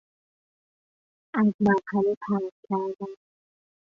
از 1.33 1.53
مرحله 1.59 2.15
پرت 2.21 2.53
کردن 2.69 3.15